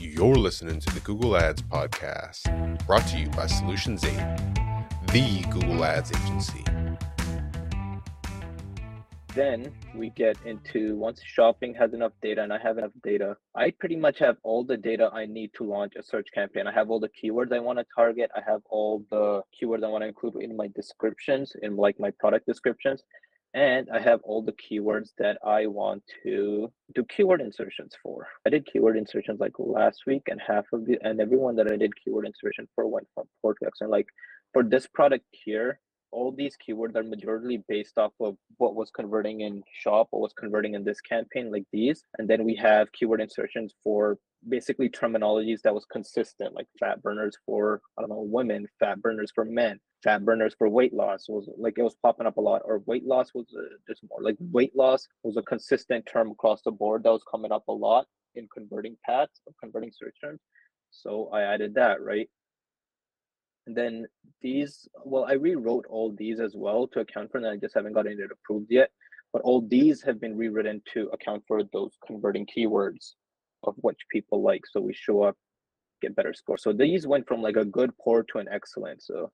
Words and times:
You're 0.00 0.36
listening 0.36 0.80
to 0.80 0.94
the 0.94 1.00
Google 1.00 1.36
Ads 1.36 1.60
Podcast, 1.60 2.86
brought 2.86 3.06
to 3.08 3.18
you 3.18 3.28
by 3.28 3.46
Solutions 3.46 4.02
8, 4.02 4.16
the 5.12 5.44
Google 5.50 5.84
Ads 5.84 6.10
agency. 6.12 6.64
Then 9.34 9.70
we 9.94 10.08
get 10.08 10.38
into 10.46 10.96
once 10.96 11.20
shopping 11.22 11.74
has 11.74 11.92
enough 11.92 12.12
data 12.22 12.42
and 12.42 12.50
I 12.50 12.56
have 12.58 12.78
enough 12.78 12.92
data, 13.04 13.36
I 13.54 13.72
pretty 13.72 13.96
much 13.96 14.18
have 14.20 14.38
all 14.42 14.64
the 14.64 14.78
data 14.78 15.10
I 15.12 15.26
need 15.26 15.52
to 15.58 15.64
launch 15.64 15.92
a 15.96 16.02
search 16.02 16.28
campaign. 16.34 16.66
I 16.66 16.72
have 16.72 16.90
all 16.90 16.98
the 16.98 17.10
keywords 17.10 17.52
I 17.52 17.58
want 17.58 17.78
to 17.78 17.84
target. 17.94 18.30
I 18.34 18.40
have 18.50 18.62
all 18.70 19.04
the 19.10 19.42
keywords 19.52 19.84
I 19.84 19.88
want 19.88 20.02
to 20.02 20.08
include 20.08 20.42
in 20.42 20.56
my 20.56 20.68
descriptions, 20.74 21.54
in 21.60 21.76
like 21.76 22.00
my 22.00 22.10
product 22.12 22.46
descriptions 22.46 23.02
and 23.54 23.88
I 23.92 24.00
have 24.00 24.20
all 24.22 24.42
the 24.42 24.52
keywords 24.52 25.10
that 25.18 25.38
I 25.44 25.66
want 25.66 26.02
to 26.22 26.72
do 26.94 27.04
keyword 27.04 27.40
insertions 27.40 27.94
for. 28.02 28.28
I 28.46 28.50
did 28.50 28.66
keyword 28.66 28.96
insertions 28.96 29.40
like 29.40 29.52
last 29.58 30.02
week, 30.06 30.22
and 30.28 30.40
half 30.40 30.66
of 30.72 30.86
the 30.86 30.98
and 31.02 31.20
everyone 31.20 31.56
that 31.56 31.70
I 31.70 31.76
did 31.76 31.92
keyword 32.02 32.26
insertion 32.26 32.68
for 32.74 32.86
went 32.86 33.08
from 33.14 33.26
Portflex. 33.42 33.80
And 33.80 33.90
like 33.90 34.06
for 34.52 34.62
this 34.62 34.86
product 34.86 35.24
here, 35.32 35.80
all 36.12 36.32
these 36.32 36.56
keywords 36.56 36.96
are 36.96 37.04
majorly 37.04 37.62
based 37.68 37.98
off 37.98 38.12
of 38.20 38.36
what 38.58 38.74
was 38.74 38.90
converting 38.90 39.42
in 39.42 39.62
shop, 39.72 40.08
what 40.10 40.22
was 40.22 40.32
converting 40.32 40.74
in 40.74 40.84
this 40.84 41.00
campaign, 41.00 41.50
like 41.50 41.64
these. 41.72 42.04
And 42.18 42.28
then 42.28 42.44
we 42.44 42.54
have 42.56 42.92
keyword 42.92 43.20
insertions 43.20 43.74
for 43.82 44.18
basically 44.48 44.88
terminologies 44.88 45.60
that 45.62 45.74
was 45.74 45.84
consistent, 45.84 46.54
like 46.54 46.66
fat 46.78 47.02
burners 47.02 47.36
for 47.46 47.80
I 47.98 48.02
don't 48.02 48.10
know 48.10 48.22
women, 48.22 48.66
fat 48.78 49.00
burners 49.00 49.30
for 49.34 49.44
men, 49.44 49.78
fat 50.02 50.24
burners 50.24 50.54
for 50.56 50.68
weight 50.68 50.94
loss 50.94 51.28
was 51.28 51.48
like 51.58 51.74
it 51.76 51.82
was 51.82 51.96
popping 52.02 52.26
up 52.26 52.36
a 52.36 52.40
lot, 52.40 52.62
or 52.64 52.82
weight 52.86 53.04
loss 53.04 53.32
was 53.34 53.46
uh, 53.56 53.62
just 53.88 54.02
more 54.08 54.22
like 54.22 54.36
weight 54.40 54.74
loss 54.76 55.06
was 55.22 55.36
a 55.36 55.42
consistent 55.42 56.06
term 56.06 56.30
across 56.30 56.62
the 56.62 56.70
board 56.70 57.02
that 57.02 57.12
was 57.12 57.24
coming 57.30 57.52
up 57.52 57.64
a 57.68 57.72
lot 57.72 58.06
in 58.34 58.48
converting 58.52 58.96
paths 59.04 59.40
of 59.46 59.54
converting 59.62 59.90
search 59.92 60.14
terms. 60.22 60.40
So 60.90 61.30
I 61.32 61.42
added 61.42 61.74
that 61.74 62.02
right. 62.02 62.28
And 63.66 63.76
then 63.76 64.06
these, 64.40 64.88
well, 65.04 65.24
I 65.24 65.34
rewrote 65.34 65.86
all 65.88 66.14
these 66.16 66.40
as 66.40 66.54
well 66.56 66.86
to 66.88 67.00
account 67.00 67.30
for 67.30 67.40
that. 67.40 67.50
I 67.50 67.56
just 67.56 67.74
haven't 67.74 67.92
gotten 67.92 68.12
it 68.12 68.30
approved 68.32 68.70
yet. 68.70 68.90
But 69.32 69.42
all 69.42 69.60
these 69.60 70.02
have 70.02 70.20
been 70.20 70.36
rewritten 70.36 70.82
to 70.94 71.08
account 71.12 71.44
for 71.46 71.62
those 71.72 71.96
converting 72.06 72.46
keywords 72.46 73.12
of 73.64 73.74
which 73.78 73.98
people 74.10 74.42
like. 74.42 74.62
So 74.66 74.80
we 74.80 74.94
show 74.94 75.22
up, 75.22 75.36
get 76.02 76.16
better 76.16 76.32
score. 76.32 76.58
So 76.58 76.72
these 76.72 77.06
went 77.06 77.28
from 77.28 77.42
like 77.42 77.56
a 77.56 77.64
good 77.64 77.92
poor 78.02 78.24
to 78.32 78.38
an 78.38 78.48
excellent. 78.50 79.02
So 79.02 79.30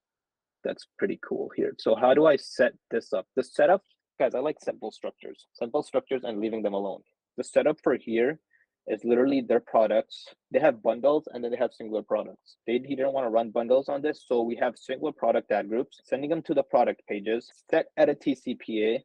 that's 0.65 0.87
pretty 0.99 1.19
cool 1.27 1.51
here. 1.57 1.75
So 1.79 1.95
how 1.95 2.13
do 2.13 2.27
I 2.27 2.37
set 2.37 2.75
this 2.91 3.13
up? 3.13 3.27
The 3.37 3.45
setup, 3.45 3.83
guys, 4.19 4.35
I 4.35 4.41
like 4.41 4.57
simple 4.61 4.91
structures, 4.91 5.47
simple 5.55 5.83
structures 5.83 6.25
and 6.25 6.41
leaving 6.41 6.63
them 6.63 6.75
alone. 6.75 7.01
The 7.37 7.45
setup 7.45 7.79
for 7.83 7.97
here 7.97 8.41
is 8.89 9.05
literally 9.05 9.41
their 9.41 9.61
products. 9.61 10.27
They 10.51 10.61
have 10.61 10.83
bundles 10.83 11.29
and 11.33 11.42
then 11.42 11.51
they 11.51 11.56
have 11.56 11.73
singular 11.73 12.03
products. 12.03 12.56
They 12.67 12.75
he 12.75 12.95
didn't 12.97 13.12
want 13.12 13.27
to 13.27 13.31
run 13.31 13.51
bundles 13.51 13.89
on 13.89 14.03
this, 14.03 14.25
so 14.27 14.42
we 14.42 14.56
have 14.56 14.77
singular 14.77 15.12
product 15.12 15.51
ad 15.51 15.69
groups, 15.69 16.01
sending 16.05 16.31
them 16.31 16.42
to 16.42 16.55
the 16.55 16.62
product 16.62 17.03
pages, 17.09 17.51
set 17.70 17.87
at 17.97 18.09
a 18.09 18.14
TCPA 18.14 19.01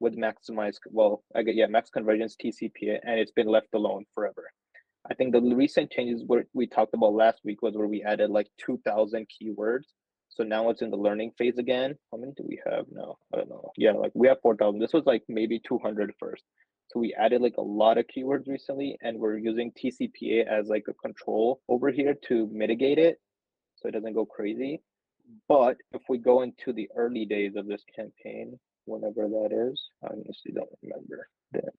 with 0.00 0.16
maximize 0.16 0.76
well, 0.90 1.22
I 1.34 1.42
get 1.42 1.56
yeah, 1.56 1.66
max 1.66 1.90
conversions 1.90 2.36
TCPA, 2.42 3.00
and 3.02 3.18
it's 3.18 3.32
been 3.32 3.48
left 3.48 3.74
alone 3.74 4.04
forever. 4.14 4.50
I 5.10 5.14
think 5.14 5.32
the 5.32 5.40
recent 5.40 5.90
changes 5.90 6.22
where 6.26 6.44
we 6.52 6.66
talked 6.66 6.94
about 6.94 7.14
last 7.14 7.40
week 7.44 7.62
was 7.62 7.74
where 7.76 7.86
we 7.86 8.02
added 8.02 8.30
like 8.30 8.48
2,000 8.58 9.26
keywords. 9.26 9.86
So 10.38 10.44
now 10.44 10.70
it's 10.70 10.82
in 10.82 10.90
the 10.90 10.96
learning 10.96 11.32
phase 11.36 11.58
again. 11.58 11.98
How 12.12 12.18
many 12.18 12.32
do 12.36 12.44
we 12.48 12.60
have 12.64 12.84
now? 12.92 13.16
I 13.34 13.38
don't 13.38 13.48
know. 13.48 13.72
Yeah, 13.76 13.90
like 13.90 14.12
we 14.14 14.28
have 14.28 14.40
4,000. 14.40 14.78
This 14.78 14.92
was 14.92 15.04
like 15.04 15.24
maybe 15.28 15.60
200 15.66 16.14
first. 16.20 16.44
So 16.90 17.00
we 17.00 17.12
added 17.18 17.42
like 17.42 17.56
a 17.58 17.62
lot 17.62 17.98
of 17.98 18.06
keywords 18.06 18.46
recently 18.46 18.96
and 19.02 19.18
we're 19.18 19.36
using 19.36 19.72
TCPA 19.72 20.46
as 20.46 20.68
like 20.68 20.84
a 20.88 20.94
control 20.94 21.60
over 21.68 21.90
here 21.90 22.14
to 22.28 22.48
mitigate 22.52 22.98
it 22.98 23.20
so 23.74 23.88
it 23.88 23.94
doesn't 23.94 24.14
go 24.14 24.24
crazy. 24.24 24.80
But 25.48 25.76
if 25.90 26.02
we 26.08 26.18
go 26.18 26.42
into 26.42 26.72
the 26.72 26.88
early 26.96 27.24
days 27.24 27.56
of 27.56 27.66
this 27.66 27.82
campaign, 27.96 28.60
whenever 28.84 29.28
that 29.28 29.50
is, 29.52 29.82
I 30.04 30.12
honestly 30.12 30.52
don't 30.54 30.68
remember. 30.84 31.28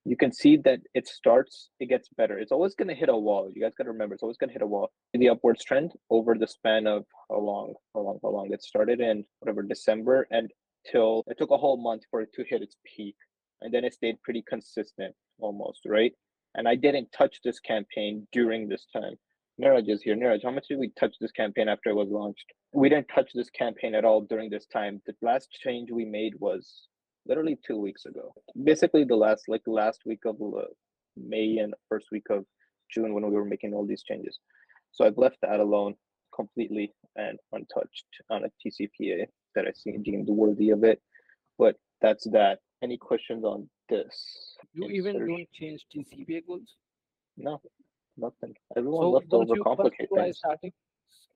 You 0.03 0.17
can 0.17 0.31
see 0.31 0.57
that 0.57 0.79
it 0.95 1.07
starts, 1.07 1.69
it 1.79 1.87
gets 1.87 2.09
better. 2.17 2.39
It's 2.39 2.51
always 2.51 2.73
going 2.73 2.87
to 2.87 2.95
hit 2.95 3.09
a 3.09 3.15
wall. 3.15 3.51
You 3.53 3.61
guys 3.61 3.73
got 3.77 3.83
to 3.83 3.91
remember, 3.91 4.15
it's 4.15 4.23
always 4.23 4.37
going 4.37 4.49
to 4.49 4.53
hit 4.53 4.63
a 4.63 4.67
wall. 4.67 4.91
The 5.13 5.29
upwards 5.29 5.63
trend 5.63 5.91
over 6.09 6.35
the 6.35 6.47
span 6.47 6.87
of 6.87 7.05
how 7.29 7.39
long, 7.39 7.73
how 7.93 8.01
long, 8.01 8.19
how 8.23 8.29
long. 8.29 8.51
It 8.51 8.63
started 8.63 8.99
in 8.99 9.25
whatever 9.39 9.61
December 9.61 10.27
and 10.31 10.49
till 10.91 11.23
it 11.27 11.37
took 11.37 11.51
a 11.51 11.57
whole 11.57 11.81
month 11.81 12.03
for 12.09 12.21
it 12.21 12.29
to 12.33 12.43
hit 12.49 12.63
its 12.63 12.77
peak 12.83 13.15
and 13.61 13.73
then 13.73 13.83
it 13.83 13.93
stayed 13.93 14.21
pretty 14.23 14.43
consistent 14.47 15.13
almost, 15.39 15.81
right? 15.85 16.13
And 16.55 16.67
I 16.67 16.75
didn't 16.75 17.11
touch 17.11 17.39
this 17.43 17.59
campaign 17.59 18.27
during 18.31 18.67
this 18.67 18.87
time. 18.91 19.15
Niraj 19.61 19.89
is 19.89 20.01
here. 20.01 20.15
Niraj, 20.15 20.43
how 20.43 20.51
much 20.51 20.67
did 20.69 20.79
we 20.79 20.91
touch 20.99 21.15
this 21.19 21.31
campaign 21.31 21.67
after 21.67 21.89
it 21.89 21.95
was 21.95 22.09
launched? 22.09 22.45
We 22.73 22.89
didn't 22.89 23.09
touch 23.13 23.31
this 23.33 23.49
campaign 23.49 23.93
at 23.93 24.05
all 24.05 24.21
during 24.21 24.49
this 24.49 24.65
time. 24.67 25.01
The 25.05 25.13
last 25.21 25.51
change 25.51 25.89
we 25.91 26.05
made 26.05 26.33
was 26.39 26.87
literally 27.25 27.57
two 27.65 27.77
weeks 27.77 28.05
ago. 28.05 28.33
Basically, 28.63 29.03
the 29.03 29.15
last 29.15 29.43
like 29.47 29.61
last 29.65 30.01
week 30.05 30.25
of 30.25 30.35
uh, 30.41 30.63
May 31.15 31.57
and 31.57 31.73
first 31.87 32.07
week 32.11 32.27
of 32.29 32.45
June 32.91 33.13
when 33.13 33.25
we 33.25 33.31
were 33.31 33.45
making 33.45 33.73
all 33.73 33.85
these 33.85 34.03
changes. 34.03 34.39
So 34.91 35.05
I've 35.05 35.17
left 35.17 35.37
that 35.41 35.59
alone 35.59 35.95
completely 36.35 36.93
and 37.15 37.37
untouched 37.51 38.05
on 38.29 38.43
a 38.45 38.49
TCPA 38.59 39.25
that 39.55 39.65
I 39.67 39.71
see 39.75 39.97
deemed 39.97 40.27
worthy 40.27 40.69
of 40.69 40.83
it. 40.83 41.01
But 41.57 41.75
that's 42.01 42.25
that. 42.31 42.59
Any 42.81 42.97
questions 42.97 43.43
on 43.43 43.69
this? 43.89 44.55
You 44.73 44.87
even 44.87 45.19
don't 45.19 45.51
change 45.51 45.85
TCPA 45.93 46.47
goals? 46.47 46.75
No, 47.35 47.61
nothing. 48.17 48.55
Everyone 48.77 49.01
so 49.01 49.09
left 49.11 49.27
over 49.31 49.55
complicate 49.61 50.09
things. 50.13 50.37
Starting, 50.37 50.71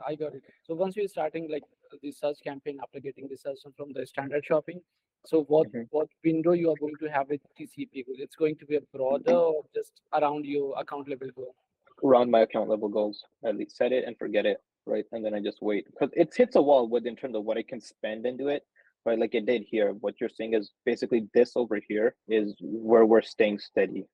I 0.05 0.15
got 0.15 0.33
it. 0.35 0.43
So 0.63 0.73
once 0.73 0.95
you're 0.95 1.09
starting 1.09 1.49
like 1.51 1.63
the 2.01 2.11
search 2.11 2.37
campaign 2.43 2.77
after 2.81 3.01
getting 3.01 3.27
the 3.29 3.37
search 3.37 3.59
from 3.75 3.91
the 3.93 4.05
standard 4.05 4.45
shopping, 4.45 4.79
so 5.25 5.43
what 5.43 5.67
mm-hmm. 5.69 5.83
what 5.91 6.07
window 6.23 6.51
you 6.51 6.69
are 6.71 6.75
going 6.79 6.95
to 7.01 7.07
have 7.07 7.29
with 7.29 7.41
TCP 7.59 8.05
goals? 8.05 8.19
It's 8.19 8.35
going 8.35 8.55
to 8.57 8.65
be 8.65 8.75
a 8.75 8.81
broader 8.93 9.31
or 9.31 9.63
just 9.73 10.01
around 10.13 10.45
your 10.45 10.77
account 10.79 11.09
level 11.09 11.29
goal? 11.35 11.55
Around 12.03 12.31
my 12.31 12.41
account 12.41 12.69
level 12.69 12.89
goals. 12.89 13.23
At 13.45 13.55
least 13.55 13.77
set 13.77 13.91
it 13.91 14.05
and 14.05 14.17
forget 14.17 14.45
it, 14.45 14.57
right? 14.85 15.05
And 15.11 15.23
then 15.23 15.33
I 15.33 15.39
just 15.39 15.59
wait 15.61 15.85
because 15.85 16.09
it 16.13 16.33
hits 16.35 16.55
a 16.55 16.61
wall 16.61 16.87
with 16.87 17.05
in 17.05 17.15
terms 17.15 17.35
of 17.35 17.45
what 17.45 17.57
I 17.57 17.63
can 17.63 17.79
spend 17.79 18.25
into 18.25 18.47
it 18.49 18.63
right? 19.05 19.19
Like 19.19 19.35
it 19.35 19.45
did 19.45 19.63
here. 19.67 19.93
What 19.93 20.15
you're 20.19 20.29
seeing 20.29 20.53
is 20.53 20.71
basically 20.85 21.27
this 21.33 21.53
over 21.55 21.79
here 21.87 22.15
is 22.27 22.55
where 22.61 23.05
we're 23.05 23.21
staying 23.21 23.59
steady. 23.59 24.05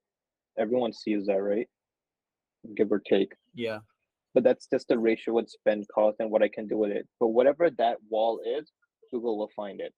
Everyone 0.57 0.93
sees 0.93 1.27
that, 1.27 1.41
right? 1.41 1.67
Give 2.75 2.91
or 2.91 2.99
take. 2.99 3.33
Yeah. 3.53 3.79
But 4.33 4.43
that's 4.43 4.67
just 4.67 4.87
the 4.87 4.97
ratio 4.97 5.35
with 5.35 5.49
spend 5.49 5.87
cost 5.93 6.17
and 6.19 6.29
what 6.29 6.43
I 6.43 6.49
can 6.49 6.67
do 6.67 6.77
with 6.77 6.91
it. 6.91 7.07
But 7.19 7.27
whatever 7.27 7.69
that 7.69 7.97
wall 8.09 8.39
is, 8.45 8.71
Google 9.11 9.37
will 9.37 9.51
find 9.55 9.81
it 9.81 9.93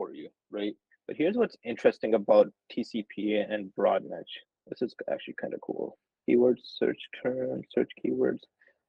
for 0.00 0.14
you, 0.14 0.30
right? 0.50 0.74
But 1.06 1.16
here's 1.18 1.36
what's 1.36 1.58
interesting 1.62 2.14
about 2.14 2.48
TCPA 2.72 3.52
and 3.52 3.74
broad 3.74 4.02
match. 4.08 4.30
This 4.66 4.80
is 4.80 4.94
actually 5.12 5.34
kind 5.38 5.52
of 5.52 5.60
cool. 5.60 5.98
Keywords, 6.26 6.60
search 6.64 7.00
term, 7.22 7.60
search 7.74 7.90
keywords. 8.02 8.38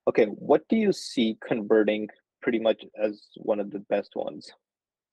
Okay, 0.07 0.25
what 0.25 0.61
do 0.69 0.77
you 0.77 0.93
see 0.93 1.37
converting 1.45 2.07
pretty 2.41 2.59
much 2.59 2.85
as 3.03 3.21
one 3.35 3.59
of 3.59 3.71
the 3.71 3.79
best 3.89 4.11
ones? 4.15 4.49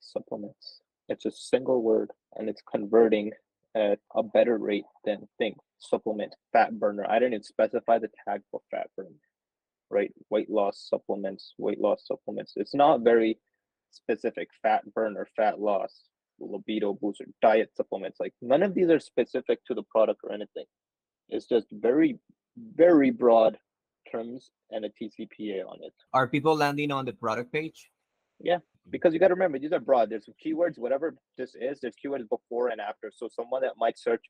supplements. 0.01 0.81
It's 1.09 1.27
a 1.27 1.33
single 1.33 1.83
word 1.83 2.11
and 2.37 2.49
it's 2.49 2.63
converting 2.71 3.33
at 3.75 3.99
a 4.15 4.23
better 4.23 4.57
rate 4.59 4.85
than 5.05 5.29
think 5.39 5.57
supplement 5.79 6.35
fat 6.53 6.79
burner. 6.79 7.05
I 7.09 7.19
didn't 7.19 7.45
specify 7.45 7.99
the 7.99 8.11
tag 8.27 8.43
for 8.51 8.61
fat 8.71 8.89
burner, 8.97 9.11
right? 9.91 10.13
Weight 10.31 10.51
loss 10.51 10.87
supplements, 10.89 11.55
weight 11.59 11.81
loss 11.81 12.07
supplements. 12.07 12.53
It's 12.57 12.75
not 12.75 13.03
very 13.03 13.39
specific. 13.91 14.49
Fat 14.63 14.83
burner, 14.95 15.27
fat 15.37 15.61
loss, 15.61 16.05
libido 16.41 16.95
booster, 16.95 17.27
diet 17.43 17.71
supplements. 17.77 18.19
Like 18.21 18.35
none 18.43 18.63
of 18.63 18.75
these 18.75 18.89
are 18.91 19.01
specific 19.01 19.65
to 19.67 19.75
the 19.75 19.83
product 19.83 20.21
or 20.25 20.33
anything. 20.33 20.65
It's 21.29 21.47
just 21.47 21.67
very, 21.73 22.19
very 22.75 23.11
broad 23.11 23.59
terms 24.11 24.51
and 24.71 24.85
a 24.85 24.89
TCPA 24.89 25.67
on 25.67 25.79
it. 25.83 25.93
Are 26.15 26.27
people 26.27 26.57
landing 26.57 26.91
on 26.91 27.05
the 27.05 27.13
product 27.13 27.53
page? 27.53 27.91
Yeah, 28.41 28.57
mm-hmm. 28.57 28.91
because 28.91 29.13
you 29.13 29.21
got 29.21 29.29
to 29.29 29.35
remember 29.35 29.59
these 29.59 29.73
are 29.73 29.81
broad. 29.81 30.11
There's 30.11 30.29
keywords, 30.45 30.79
whatever 30.79 31.15
this 31.37 31.55
is. 31.61 31.81
There's 31.81 31.95
keywords 32.05 32.29
before 32.29 32.69
and 32.69 32.81
after. 32.81 33.11
So 33.15 33.29
someone 33.29 33.63
that 33.63 33.75
might 33.77 33.99
search 33.99 34.25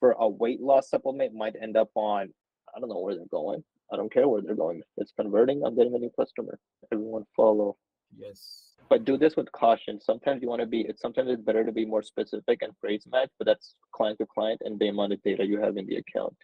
for 0.00 0.12
a 0.18 0.28
weight 0.28 0.60
loss 0.60 0.90
supplement 0.90 1.34
might 1.34 1.54
end 1.60 1.76
up 1.76 1.90
on 1.94 2.30
I 2.74 2.80
don't 2.80 2.88
know 2.88 3.00
where 3.00 3.14
they're 3.14 3.24
going. 3.30 3.62
I 3.92 3.96
don't 3.96 4.12
care 4.12 4.28
where 4.28 4.42
they're 4.42 4.54
going. 4.54 4.82
It's 4.96 5.12
converting. 5.12 5.62
I'm 5.64 5.76
getting 5.76 5.94
a 5.94 5.98
new 5.98 6.10
customer. 6.18 6.58
Everyone 6.92 7.24
follow. 7.36 7.76
Yes. 8.16 8.73
But 8.88 9.04
do 9.04 9.16
this 9.16 9.36
with 9.36 9.50
caution. 9.52 10.00
Sometimes 10.00 10.42
you 10.42 10.48
want 10.48 10.60
to 10.60 10.66
be. 10.66 10.82
It's 10.82 11.00
sometimes 11.00 11.30
it's 11.30 11.42
better 11.42 11.64
to 11.64 11.72
be 11.72 11.84
more 11.84 12.02
specific 12.02 12.62
and 12.62 12.72
phrase 12.80 13.06
match, 13.10 13.30
but 13.38 13.46
that's 13.46 13.74
client 13.94 14.18
to 14.18 14.26
client 14.26 14.60
and 14.64 14.78
the 14.78 14.88
amount 14.88 15.12
of 15.12 15.22
data 15.22 15.44
you 15.44 15.58
have 15.60 15.76
in 15.76 15.86
the 15.86 15.96
account. 15.96 16.36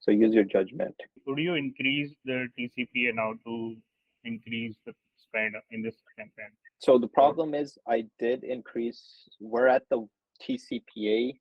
So 0.00 0.10
use 0.10 0.34
your 0.34 0.44
judgment. 0.44 0.94
Could 1.26 1.38
you 1.38 1.54
increase 1.54 2.14
the 2.24 2.48
TCPA 2.58 3.14
now 3.14 3.34
to 3.46 3.76
increase 4.24 4.76
the 4.86 4.92
spend 5.16 5.54
in 5.70 5.82
this 5.82 5.96
campaign? 6.16 6.50
So 6.78 6.98
the 6.98 7.08
problem 7.08 7.54
is 7.54 7.78
I 7.88 8.06
did 8.18 8.44
increase, 8.44 9.28
we're 9.40 9.66
at 9.68 9.84
the 9.90 10.06
TCPA 10.42 11.38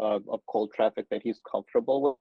uh, 0.00 0.18
of 0.28 0.40
cold 0.48 0.72
traffic 0.74 1.06
that 1.10 1.22
he's 1.22 1.40
comfortable 1.50 2.02
with. 2.02 2.16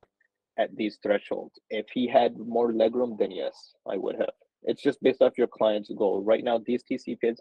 at 0.57 0.75
these 0.75 1.00
thresholds. 1.01 1.60
If 1.69 1.88
he 1.94 2.07
had 2.07 2.38
more 2.38 2.71
legroom, 2.71 3.18
then 3.18 3.31
yes, 3.31 3.74
I 3.89 3.98
would 3.98 4.15
have. 4.15 4.38
It's 4.65 4.81
just 4.81 5.01
based 5.01 5.21
off 5.21 5.38
your 5.38 5.48
client's 5.48 5.92
goal. 5.98 6.24
Right 6.24 6.44
now, 6.44 6.60
these 6.65 6.83
TCPs 6.89 7.38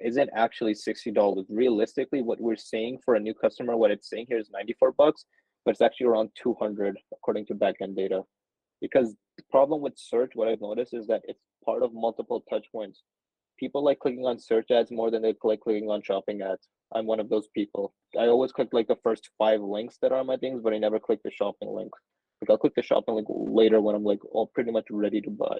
isn't 0.00 0.30
actually 0.34 0.74
sixty 0.74 1.10
dollars. 1.10 1.46
Realistically, 1.48 2.22
what 2.22 2.40
we're 2.40 2.56
seeing 2.56 2.98
for 3.04 3.14
a 3.14 3.20
new 3.20 3.34
customer, 3.34 3.76
what 3.76 3.90
it's 3.90 4.10
saying 4.10 4.26
here 4.28 4.38
is 4.38 4.50
ninety 4.52 4.74
four 4.78 4.92
bucks, 4.92 5.24
but 5.64 5.72
it's 5.72 5.80
actually 5.80 6.06
around 6.06 6.30
two 6.40 6.54
hundred 6.60 6.98
according 7.12 7.46
to 7.46 7.54
backend 7.54 7.96
data. 7.96 8.22
Because 8.80 9.14
the 9.38 9.44
problem 9.50 9.80
with 9.80 9.94
search, 9.96 10.32
what 10.34 10.48
I've 10.48 10.60
noticed 10.60 10.94
is 10.94 11.06
that 11.06 11.22
it's 11.24 11.40
part 11.64 11.82
of 11.82 11.94
multiple 11.94 12.44
touch 12.48 12.66
points. 12.70 13.02
People 13.58 13.82
like 13.82 14.00
clicking 14.00 14.26
on 14.26 14.38
search 14.38 14.70
ads 14.70 14.90
more 14.90 15.10
than 15.10 15.22
they 15.22 15.34
like 15.42 15.60
clicking 15.60 15.88
on 15.88 16.02
shopping 16.02 16.42
ads. 16.42 16.68
I'm 16.94 17.06
one 17.06 17.20
of 17.20 17.30
those 17.30 17.48
people. 17.54 17.94
I 18.18 18.26
always 18.26 18.52
click 18.52 18.68
like 18.72 18.86
the 18.86 18.98
first 19.02 19.30
five 19.38 19.60
links 19.60 19.96
that 20.02 20.12
are 20.12 20.22
my 20.24 20.36
things, 20.36 20.60
but 20.62 20.74
I 20.74 20.78
never 20.78 21.00
click 21.00 21.20
the 21.24 21.30
shopping 21.30 21.74
link. 21.74 21.90
Like 22.40 22.50
I'll 22.50 22.58
click 22.58 22.74
the 22.76 22.82
shopping 22.82 23.14
link 23.14 23.26
later 23.30 23.80
when 23.80 23.96
I'm 23.96 24.04
like 24.04 24.20
all 24.30 24.50
pretty 24.54 24.70
much 24.70 24.86
ready 24.90 25.22
to 25.22 25.30
buy. 25.30 25.58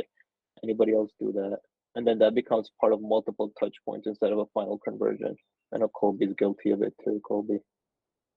Anybody 0.62 0.94
else 0.94 1.11
do 1.20 1.32
that? 1.32 1.58
And 1.94 2.06
then 2.06 2.19
that 2.19 2.35
becomes 2.35 2.70
part 2.81 2.93
of 2.93 3.00
multiple 3.00 3.53
touch 3.58 3.75
points 3.85 4.06
instead 4.06 4.32
of 4.32 4.38
a 4.38 4.47
final 4.53 4.79
conversion. 4.79 5.35
I 5.75 5.79
know 5.79 5.88
Colby's 5.88 6.35
guilty 6.38 6.70
of 6.70 6.82
it 6.82 6.94
too, 7.05 7.20
Colby. 7.26 7.58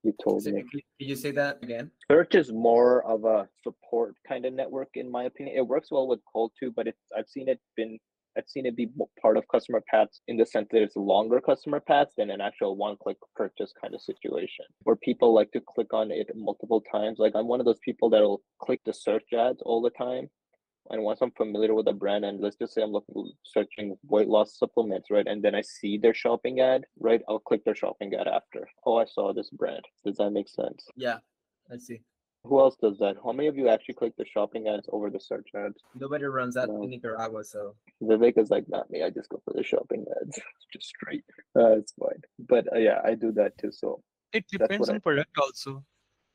You 0.04 0.13
told 0.24 0.45
me. 0.45 0.51
Specifically, 0.51 0.86
Could 0.98 1.10
you 1.10 1.16
say 1.16 1.31
that 1.31 1.60
again? 1.62 1.92
Search 2.10 2.36
is 2.36 2.54
more 2.54 3.04
of 3.06 3.25
a 3.25 3.50
support 3.63 4.16
kind 4.27 4.45
of 4.45 4.54
network, 4.54 4.89
in 4.95 5.12
my 5.12 5.25
opinion. 5.25 5.57
It 5.57 5.68
works 5.68 5.89
well 5.92 6.07
with 6.07 6.21
cold 6.31 6.54
too, 6.57 6.71
but 6.74 6.88
it's 6.88 7.01
I've 7.18 7.27
seen 7.27 7.50
it 7.50 7.60
been 7.75 7.98
I've 8.38 8.48
seen 8.48 8.65
it 8.65 8.77
be 8.77 8.89
part 9.22 9.36
of 9.36 9.44
customer 9.50 9.83
paths 9.92 10.22
in 10.27 10.38
the 10.38 10.45
sense 10.45 10.68
that 10.72 10.81
it's 10.81 10.95
longer 10.95 11.42
customer 11.42 11.81
paths 11.81 12.13
than 12.15 12.30
an 12.30 12.39
actual 12.39 12.77
one-click 12.77 13.18
purchase 13.36 13.74
kind 13.81 13.94
of 13.94 14.01
situation, 14.01 14.65
where 14.83 14.95
people 14.95 15.33
like 15.33 15.51
to 15.51 15.62
click 15.68 15.94
on 15.94 16.12
it 16.12 16.30
multiple 16.36 16.81
times. 16.92 17.18
Like 17.19 17.33
I'm 17.36 17.48
one 17.48 17.60
of 17.60 17.65
those 17.65 17.80
people 17.83 18.10
that'll 18.10 18.42
click 18.62 18.80
the 18.86 18.94
search 18.94 19.33
ads 19.38 19.62
all 19.63 19.81
the 19.81 19.89
time, 19.89 20.30
and 20.89 21.03
once 21.03 21.19
I'm 21.21 21.31
familiar 21.31 21.74
with 21.74 21.88
a 21.88 21.94
brand, 21.94 22.25
and 22.25 22.39
let's 22.39 22.56
just 22.56 22.74
say 22.74 22.81
I'm 22.81 22.91
looking 22.91 23.31
searching 23.44 23.97
weight 24.07 24.27
loss 24.27 24.57
supplements, 24.57 25.09
right, 25.12 25.27
and 25.27 25.41
then 25.44 25.56
I 25.56 25.62
see 25.62 25.97
their 25.97 26.13
shopping 26.13 26.59
ad, 26.59 26.86
right, 27.00 27.21
I'll 27.27 27.39
click 27.39 27.63
their 27.65 27.75
shopping 27.75 28.13
ad 28.15 28.27
after. 28.27 28.68
Oh, 28.86 28.97
I 28.97 29.06
saw 29.06 29.33
this 29.33 29.50
brand. 29.50 29.83
Does 30.06 30.18
that 30.18 30.31
make 30.31 30.50
sense? 30.50 30.86
Yeah. 30.95 31.18
Let's 31.69 31.86
see. 31.86 32.01
Who 32.45 32.59
else 32.62 32.77
does 32.81 32.97
that? 33.00 33.18
How 33.24 33.33
many 33.33 33.47
of 33.50 33.57
you 33.57 33.68
actually 33.68 33.95
click 33.95 34.13
the 34.18 34.25
shopping 34.25 34.68
ads 34.68 34.88
over 34.94 35.09
the 35.09 35.19
search 35.19 35.50
ads? 35.56 35.75
Nobody 35.94 36.24
runs 36.25 36.56
that 36.56 36.69
No. 36.69 36.81
in 36.83 36.89
Nicaragua, 36.89 37.44
so 37.44 37.75
Vivek 38.01 38.38
is 38.38 38.50
like, 38.50 38.68
not 38.69 38.89
me. 38.89 39.03
I 39.03 39.09
just 39.09 39.30
go 39.30 39.41
for 39.44 39.53
the 39.53 39.62
shopping 39.63 40.06
ads, 40.21 40.39
just 40.74 40.88
straight. 40.88 41.24
Uh, 41.56 41.77
it's 41.77 41.91
fine. 42.00 42.21
But 42.39 42.74
uh, 42.74 42.80
yeah, 42.80 43.01
I 43.03 43.15
do 43.15 43.31
that 43.33 43.57
too. 43.57 43.71
So 43.71 44.01
It 44.31 44.45
depends 44.50 44.80
what 44.88 44.89
I- 44.89 44.94
on 44.95 45.01
product 45.01 45.38
also. 45.38 45.83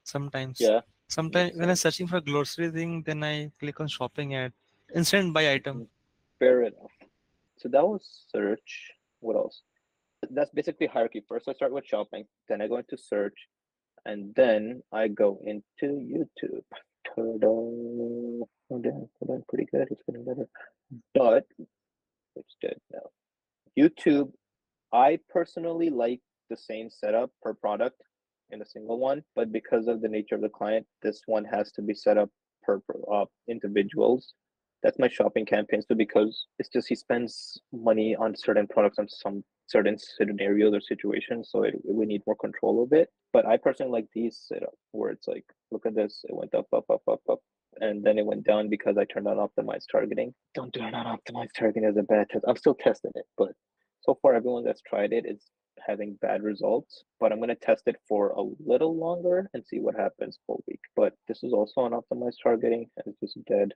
Sometimes. 0.05 0.59
yeah, 0.61 0.81
Sometimes 1.09 1.56
when 1.56 1.71
I'm 1.71 1.77
searching 1.77 2.06
for 2.06 2.17
a 2.17 2.21
grocery 2.21 2.71
thing, 2.71 3.03
then 3.03 3.23
I 3.23 3.51
click 3.61 3.81
on 3.81 3.89
shopping 3.89 4.35
ad. 4.35 4.53
Instant 4.95 5.33
buy 5.33 5.45
mm-hmm. 5.45 5.55
item. 5.55 5.89
fair 6.39 6.62
enough. 6.62 6.93
So 7.59 7.69
that 7.69 7.87
was 7.87 8.25
search. 8.31 8.91
What 9.21 9.37
else? 9.37 9.62
That's 10.31 10.51
basically 10.51 10.87
hierarchy. 10.87 11.23
First, 11.29 11.49
I 11.49 11.53
start 11.53 11.73
with 11.73 11.87
shopping. 11.87 12.25
Then 12.49 12.61
I 12.61 12.69
go 12.69 12.77
into 12.77 12.97
search, 12.97 13.37
and 14.05 14.35
then 14.35 14.83
I 14.93 15.09
go 15.09 15.41
into 15.45 15.87
YouTube. 16.12 16.65
Ta-da. 17.06 17.49
Oh, 18.71 18.81
damn, 18.81 19.09
we're 19.21 19.27
doing 19.27 19.45
pretty 19.49 19.67
good. 19.71 19.89
It's 19.91 20.03
getting 20.06 20.25
better. 20.25 20.49
But 21.15 21.47
it's 22.37 22.56
dead 22.61 22.79
now. 22.93 23.11
YouTube, 23.79 24.33
I 24.93 25.19
personally 25.29 25.91
like 25.91 26.21
the 26.51 26.56
same 26.56 26.89
setup 26.91 27.31
per 27.43 27.55
product 27.55 28.01
in 28.55 28.62
a 28.62 28.67
single 28.67 28.99
one, 28.99 29.23
but 29.35 29.53
because 29.53 29.87
of 29.89 30.01
the 30.01 30.09
nature 30.09 30.37
of 30.37 30.41
the 30.41 30.49
client, 30.49 30.87
this 31.03 31.23
one 31.27 31.45
has 31.45 31.73
to 31.73 31.83
be 31.83 31.95
set 31.95 32.17
up 32.17 32.31
per 32.62 32.81
uh, 33.12 33.27
individuals. 33.49 34.33
That's 34.83 34.99
my 34.99 35.09
shopping 35.09 35.45
campaign. 35.45 35.83
So 35.83 35.95
because 35.95 36.47
it's 36.59 36.69
just 36.69 36.89
he 36.89 36.95
spends 36.95 37.61
money 37.73 38.15
on 38.17 38.37
certain 38.37 38.67
products 38.67 38.99
on 38.99 39.09
some 39.09 39.45
certain 39.67 39.97
scenarios 39.99 40.75
or 40.75 40.81
situations, 40.81 41.49
so 41.51 41.65
it, 41.65 41.75
we 41.85 42.06
need 42.06 42.23
more 42.27 42.37
control 42.37 42.83
of 42.83 42.93
it. 42.93 43.09
But 43.33 43.47
I 43.47 43.56
personally 43.56 43.93
like 43.93 44.09
these 44.15 44.39
setup 44.47 44.75
where 44.93 45.11
it's 45.11 45.27
like, 45.27 45.45
look 45.71 45.87
at 45.87 45.95
this, 45.95 46.21
it 46.29 46.35
went 46.35 46.55
up, 46.55 46.67
up, 46.73 46.85
up, 46.91 47.03
up, 47.11 47.21
up, 47.31 47.41
and 47.81 48.05
then 48.05 48.19
it 48.19 48.27
went 48.27 48.45
down 48.45 48.69
because 48.69 48.97
I 48.99 49.05
turned 49.05 49.27
on 49.27 49.37
optimized 49.37 49.87
targeting. 49.91 50.35
Don't 50.55 50.73
do 50.73 50.81
not 50.91 51.06
optimized 51.06 51.55
targeting 51.59 51.89
as 51.89 51.97
a 51.97 52.03
bad 52.03 52.29
test. 52.31 52.45
I'm 52.47 52.56
still 52.56 52.75
testing 52.75 53.12
it, 53.15 53.25
but 53.37 53.53
so 54.03 54.19
far 54.21 54.35
everyone 54.35 54.65
that's 54.65 54.83
tried 54.83 55.12
it 55.12 55.25
is 55.27 55.43
having 55.87 56.19
bad 56.21 56.43
results. 56.43 57.05
But 57.21 57.33
I'm 57.33 57.41
gonna 57.41 57.55
test 57.55 57.85
it 57.87 57.97
for 58.09 58.31
a 58.31 58.43
little 58.65 58.97
longer 58.97 59.51
and 59.55 59.65
see 59.65 59.81
what 59.81 59.95
happens 59.95 60.39
for 60.47 60.57
a 60.57 60.65
week. 60.67 60.81
But 60.97 61.15
this 61.29 61.43
is 61.43 61.53
also 61.53 61.83
on 61.83 61.93
optimized 61.93 62.43
targeting 62.43 62.89
and 62.97 63.07
it's 63.07 63.21
just 63.21 63.45
dead. 63.47 63.73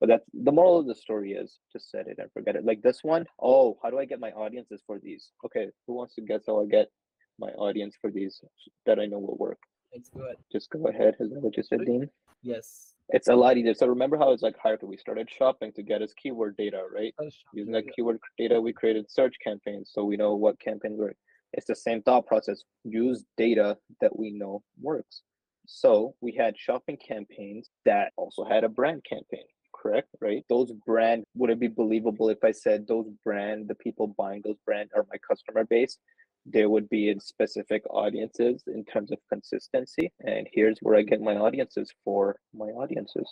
But 0.00 0.08
that's 0.08 0.24
the 0.32 0.52
moral 0.52 0.78
of 0.78 0.86
the 0.86 0.94
story 0.94 1.32
is 1.32 1.58
just 1.72 1.90
set 1.90 2.06
it 2.06 2.18
and 2.18 2.32
forget 2.32 2.56
it. 2.56 2.64
Like 2.64 2.80
this 2.80 3.04
one, 3.04 3.26
oh, 3.40 3.78
how 3.82 3.90
do 3.90 3.98
I 3.98 4.06
get 4.06 4.18
my 4.18 4.30
audiences 4.30 4.82
for 4.86 4.98
these? 4.98 5.30
Okay, 5.44 5.68
who 5.86 5.94
wants 5.94 6.14
to 6.14 6.22
guess 6.22 6.44
how 6.46 6.62
I 6.62 6.66
get 6.66 6.90
my 7.38 7.50
audience 7.50 7.96
for 8.00 8.10
these 8.10 8.40
that 8.86 8.98
I 8.98 9.06
know 9.06 9.18
will 9.18 9.36
work? 9.36 9.58
it's 9.92 10.08
good. 10.08 10.36
Just 10.52 10.70
go 10.70 10.86
ahead. 10.86 11.16
Is 11.20 11.30
that 11.30 11.40
what 11.42 11.56
you 11.56 11.62
said, 11.62 11.84
Dean? 11.84 12.08
Yes. 12.42 12.94
It's 13.10 13.28
a 13.28 13.34
lot 13.34 13.56
easier. 13.56 13.74
So 13.74 13.86
remember 13.86 14.16
how 14.16 14.32
it's 14.32 14.42
like 14.42 14.56
hierarchy. 14.62 14.86
We 14.86 14.96
started 14.96 15.28
shopping 15.36 15.72
to 15.72 15.82
get 15.82 16.00
us 16.00 16.12
keyword 16.14 16.56
data, 16.56 16.82
right? 16.94 17.14
Using 17.52 17.72
that 17.72 17.92
keyword 17.94 18.20
data, 18.38 18.60
we 18.60 18.72
created 18.72 19.10
search 19.10 19.34
campaigns 19.42 19.90
so 19.92 20.04
we 20.04 20.16
know 20.16 20.34
what 20.34 20.60
campaigns 20.60 20.98
work. 20.98 21.16
It's 21.52 21.66
the 21.66 21.76
same 21.76 22.02
thought 22.02 22.26
process. 22.26 22.62
Use 22.84 23.24
data 23.36 23.76
that 24.00 24.16
we 24.18 24.30
know 24.30 24.62
works. 24.80 25.22
So 25.66 26.14
we 26.20 26.32
had 26.32 26.58
shopping 26.58 26.96
campaigns 26.96 27.68
that 27.84 28.12
also 28.16 28.44
had 28.44 28.64
a 28.64 28.68
brand 28.68 29.04
campaign, 29.08 29.46
correct? 29.74 30.08
Right? 30.20 30.44
Those 30.48 30.72
brand 30.86 31.24
would 31.34 31.50
it 31.50 31.60
be 31.60 31.68
believable 31.68 32.28
if 32.28 32.42
I 32.42 32.50
said 32.52 32.86
those 32.86 33.06
brand, 33.24 33.68
the 33.68 33.74
people 33.76 34.14
buying 34.18 34.42
those 34.44 34.58
brand 34.66 34.90
are 34.96 35.06
my 35.10 35.18
customer 35.28 35.64
base? 35.64 35.98
There 36.46 36.70
would 36.70 36.88
be 36.88 37.10
in 37.10 37.20
specific 37.20 37.82
audiences 37.90 38.64
in 38.66 38.84
terms 38.84 39.12
of 39.12 39.18
consistency. 39.28 40.10
And 40.20 40.48
here's 40.52 40.78
where 40.80 40.96
I 40.96 41.02
get 41.02 41.20
my 41.20 41.36
audiences 41.36 41.92
for 42.04 42.36
my 42.54 42.66
audiences 42.66 43.28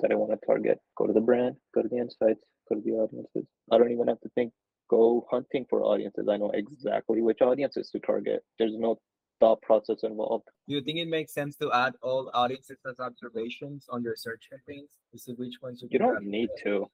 that 0.00 0.10
I 0.10 0.14
want 0.14 0.32
to 0.32 0.46
target. 0.46 0.80
Go 0.96 1.06
to 1.06 1.12
the 1.12 1.20
brand, 1.20 1.56
go 1.74 1.82
to 1.82 1.88
the 1.88 1.98
insights, 1.98 2.42
go 2.68 2.76
to 2.76 2.80
the 2.80 2.92
audiences. 2.92 3.44
I 3.70 3.78
don't 3.78 3.92
even 3.92 4.08
have 4.08 4.20
to 4.20 4.30
think, 4.34 4.52
go 4.88 5.26
hunting 5.30 5.66
for 5.68 5.82
audiences. 5.82 6.28
I 6.28 6.36
know 6.36 6.50
exactly 6.52 7.22
which 7.22 7.40
audiences 7.40 7.90
to 7.90 7.98
target. 8.00 8.42
There's 8.58 8.76
no 8.76 8.98
thought 9.40 9.62
process 9.62 9.98
involved. 10.02 10.44
Do 10.68 10.74
you 10.74 10.82
think 10.82 10.98
it 10.98 11.08
makes 11.08 11.32
sense 11.32 11.56
to 11.56 11.72
add 11.72 11.94
all 12.02 12.30
audiences 12.34 12.78
as 12.88 12.98
observations 12.98 13.86
on 13.88 14.02
your 14.02 14.16
search 14.16 14.42
campaigns 14.50 14.90
to 15.12 15.18
see 15.18 15.32
which 15.32 15.54
ones 15.62 15.82
you 15.82 15.88
You 15.90 15.98
don't 15.98 16.24
need 16.24 16.48
to. 16.64 16.86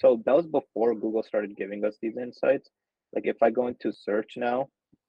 So 0.00 0.22
that 0.24 0.34
was 0.34 0.46
before 0.46 0.94
Google 0.94 1.22
started 1.22 1.56
giving 1.56 1.84
us 1.84 1.96
these 2.00 2.16
insights. 2.16 2.68
Like 3.14 3.26
if 3.26 3.42
I 3.42 3.50
go 3.50 3.66
into 3.66 3.92
search 3.92 4.34
now, 4.36 4.68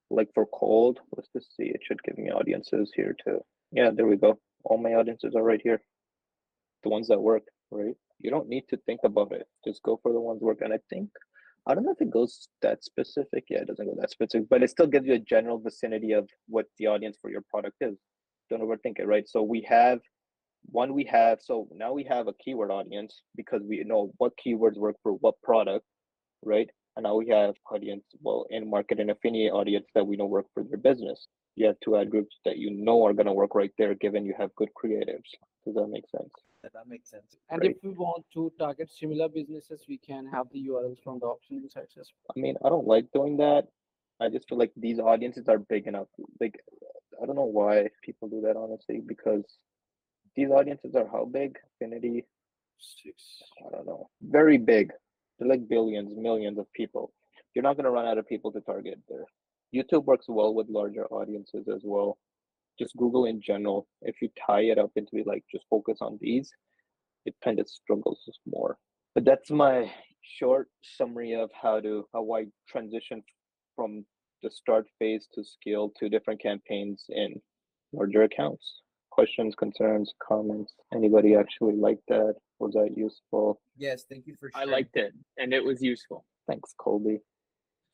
like 0.09 0.29
for 0.33 0.45
cold, 0.53 0.99
let's 1.15 1.29
just 1.35 1.55
see, 1.55 1.65
it 1.65 1.81
should 1.83 2.03
give 2.03 2.17
me 2.17 2.31
audiences 2.31 2.91
here 2.95 3.15
too. 3.23 3.39
Yeah, 3.71 3.89
there 3.95 4.05
we 4.05 4.17
go. 4.17 4.39
All 4.65 4.77
my 4.77 4.93
audiences 4.93 5.35
are 5.35 5.43
right 5.43 5.61
here. 5.63 5.81
The 6.83 6.89
ones 6.89 7.07
that 7.07 7.19
work, 7.19 7.43
right? 7.71 7.95
You 8.19 8.29
don't 8.29 8.49
need 8.49 8.65
to 8.69 8.77
think 8.85 8.99
about 9.03 9.31
it. 9.31 9.47
Just 9.65 9.81
go 9.83 9.99
for 10.03 10.11
the 10.11 10.19
ones 10.19 10.41
work. 10.41 10.59
And 10.61 10.73
I 10.73 10.79
think 10.89 11.09
I 11.65 11.73
don't 11.73 11.85
know 11.85 11.91
if 11.91 12.01
it 12.01 12.11
goes 12.11 12.49
that 12.61 12.83
specific. 12.83 13.45
Yeah, 13.49 13.59
it 13.59 13.67
doesn't 13.67 13.85
go 13.85 13.95
that 13.99 14.11
specific, 14.11 14.49
but 14.49 14.63
it 14.63 14.69
still 14.69 14.87
gives 14.87 15.07
you 15.07 15.13
a 15.13 15.19
general 15.19 15.59
vicinity 15.59 16.11
of 16.11 16.29
what 16.47 16.65
the 16.77 16.87
audience 16.87 17.17
for 17.21 17.29
your 17.29 17.43
product 17.49 17.77
is. 17.81 17.95
Don't 18.49 18.61
overthink 18.61 18.99
it, 18.99 19.07
right? 19.07 19.27
So 19.27 19.41
we 19.41 19.65
have 19.69 19.99
one 20.71 20.93
we 20.93 21.03
have 21.03 21.39
so 21.41 21.67
now 21.75 21.91
we 21.91 22.03
have 22.03 22.27
a 22.27 22.33
keyword 22.33 22.71
audience 22.71 23.21
because 23.35 23.61
we 23.67 23.83
know 23.83 24.11
what 24.17 24.31
keywords 24.43 24.77
work 24.77 24.95
for 25.03 25.13
what 25.13 25.39
product 25.41 25.85
right 26.43 26.69
and 26.95 27.03
now 27.03 27.15
we 27.15 27.27
have 27.27 27.55
audience 27.71 28.03
well 28.21 28.45
in 28.49 28.69
market 28.69 28.99
and 28.99 29.11
affinity 29.11 29.49
audience 29.49 29.85
that 29.93 30.05
we 30.05 30.15
know 30.15 30.25
work 30.25 30.45
for 30.53 30.63
their 30.63 30.77
business 30.77 31.27
you 31.55 31.65
have 31.67 31.75
two 31.83 31.97
ad 31.97 32.09
groups 32.09 32.37
that 32.45 32.57
you 32.57 32.71
know 32.71 33.05
are 33.05 33.13
going 33.13 33.25
to 33.25 33.33
work 33.33 33.55
right 33.55 33.71
there 33.77 33.93
given 33.95 34.25
you 34.25 34.33
have 34.37 34.55
good 34.55 34.69
creatives 34.81 35.29
does 35.65 35.75
that 35.75 35.87
make 35.87 36.05
sense 36.09 36.31
That 36.71 36.87
makes 36.87 37.09
sense. 37.09 37.35
And 37.49 37.61
Right. 37.61 37.71
if 37.71 37.83
we 37.83 37.91
want 37.91 38.25
to 38.33 38.51
target 38.57 38.89
similar 38.89 39.27
businesses, 39.27 39.85
we 39.87 39.97
can 39.97 40.25
have 40.27 40.49
the 40.51 40.59
URLs 40.69 40.99
from 41.03 41.19
the 41.19 41.25
auction 41.25 41.57
insights 41.57 41.97
as 41.97 42.09
well. 42.15 42.33
i 42.35 42.39
mean 42.39 42.55
i 42.63 42.69
don't 42.69 42.87
like 42.87 43.11
doing 43.11 43.35
that 43.37 43.67
i 44.21 44.29
just 44.29 44.47
feel 44.47 44.57
like 44.57 44.71
these 44.75 44.99
audiences 44.99 45.47
are 45.49 45.59
big 45.59 45.87
enough 45.87 46.07
like 46.39 46.55
i 47.21 47.25
don't 47.25 47.35
know 47.35 47.51
why 47.59 47.89
people 48.01 48.27
do 48.29 48.39
that 48.41 48.55
honestly 48.55 49.01
because 49.13 49.45
these 50.35 50.49
audiences 50.49 50.95
are 50.95 51.07
how 51.15 51.25
big 51.25 51.59
affinity 51.69 52.25
Six. 52.79 53.41
I 53.65 53.69
don't 53.73 53.85
know, 53.85 54.09
very 54.21 54.57
big. 54.57 54.91
They're 55.39 55.47
like 55.47 55.69
billions, 55.69 56.11
millions 56.17 56.57
of 56.57 56.67
people. 56.73 57.13
You're 57.53 57.63
not 57.63 57.75
going 57.77 57.85
to 57.85 57.91
run 57.91 58.07
out 58.07 58.17
of 58.17 58.27
people 58.27 58.51
to 58.51 58.61
target 58.61 58.99
there. 59.07 59.25
YouTube 59.73 60.03
works 60.05 60.25
well 60.27 60.53
with 60.53 60.67
larger 60.69 61.05
audiences 61.05 61.67
as 61.69 61.81
well. 61.85 62.17
Just 62.79 62.95
Google 62.97 63.25
in 63.25 63.41
general, 63.41 63.87
if 64.01 64.15
you 64.21 64.29
tie 64.47 64.61
it 64.61 64.77
up 64.77 64.91
into 64.95 65.23
like 65.25 65.43
just 65.51 65.65
focus 65.69 65.99
on 66.01 66.17
these, 66.19 66.51
it 67.25 67.35
kind 67.43 67.59
of 67.59 67.67
struggles 67.69 68.21
more. 68.45 68.77
But 69.15 69.25
that's 69.25 69.51
my 69.51 69.91
short 70.21 70.69
summary 70.81 71.33
of 71.33 71.51
how 71.59 71.79
to 71.81 72.05
how 72.13 72.31
I 72.33 72.45
transition 72.67 73.23
from 73.75 74.05
the 74.41 74.49
start 74.51 74.87
phase 74.99 75.27
to 75.35 75.43
scale 75.43 75.91
to 75.99 76.09
different 76.09 76.41
campaigns 76.41 77.05
in 77.09 77.41
larger 77.93 78.23
accounts. 78.23 78.81
questions, 79.13 79.53
concerns, 79.55 80.11
comments? 80.27 80.73
Anybody 80.93 81.35
actually 81.35 81.75
like 81.75 81.99
that? 82.07 82.33
Was 82.59 82.73
that 82.73 82.97
useful? 82.97 83.61
Yes, 83.77 84.05
thank 84.09 84.25
you 84.25 84.35
for 84.39 84.49
I 84.55 84.65
liked 84.65 84.95
it, 84.95 85.13
and 85.37 85.53
it 85.53 85.63
was 85.63 85.81
useful. 85.81 86.25
Thanks, 86.47 86.73
Colby. 86.79 87.19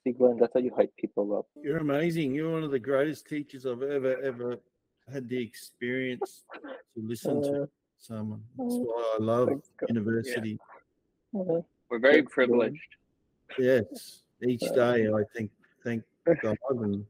See, 0.03 0.11
Glenn, 0.13 0.37
that's 0.39 0.53
how 0.53 0.59
you 0.61 0.71
hype 0.75 0.95
people 0.97 1.37
up. 1.37 1.45
You're 1.61 1.77
amazing. 1.77 2.33
You're 2.33 2.51
one 2.51 2.63
of 2.63 2.71
the 2.71 2.79
greatest 2.79 3.27
teachers 3.27 3.65
I've 3.65 3.83
ever, 3.83 4.17
ever 4.23 4.57
had 5.11 5.27
the 5.27 5.41
experience 5.41 6.43
to 6.53 7.01
listen 7.01 7.41
to 7.43 7.63
Uh, 7.63 7.65
someone. 7.97 8.43
That's 8.57 8.75
why 8.75 9.15
I 9.19 9.23
love 9.23 9.47
thanks, 9.49 9.69
Glenn. 9.77 9.95
university. 9.95 10.59
Uh, 11.37 11.61
We're 11.89 11.99
very 11.99 12.23
privileged. 12.23 12.79
Yes. 13.57 14.23
Each 14.41 14.63
Uh, 14.63 14.73
day 14.93 15.09
I 15.11 15.23
think, 15.35 15.51
thank 15.83 16.03
God. 16.41 16.57
And 16.69 17.05